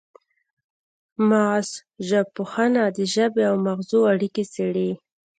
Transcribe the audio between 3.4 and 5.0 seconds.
او مغزو اړیکې څیړي